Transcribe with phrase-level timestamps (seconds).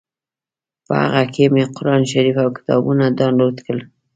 [0.85, 3.81] په هغه کې مې قران شریف او کتابونه ډاونلوډ کړل.